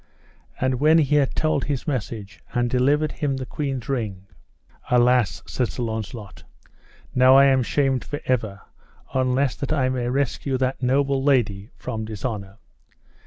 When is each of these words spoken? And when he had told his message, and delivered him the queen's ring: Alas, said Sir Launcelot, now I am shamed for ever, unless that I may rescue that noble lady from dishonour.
And 0.59 0.79
when 0.79 0.97
he 0.97 1.17
had 1.17 1.35
told 1.35 1.65
his 1.65 1.85
message, 1.85 2.41
and 2.55 2.71
delivered 2.71 3.11
him 3.11 3.37
the 3.37 3.45
queen's 3.45 3.87
ring: 3.87 4.25
Alas, 4.89 5.43
said 5.45 5.67
Sir 5.67 5.83
Launcelot, 5.83 6.43
now 7.13 7.35
I 7.37 7.45
am 7.45 7.61
shamed 7.61 8.03
for 8.03 8.19
ever, 8.25 8.61
unless 9.13 9.55
that 9.57 9.71
I 9.71 9.89
may 9.89 10.09
rescue 10.09 10.57
that 10.57 10.81
noble 10.81 11.21
lady 11.23 11.69
from 11.77 12.05
dishonour. 12.05 12.57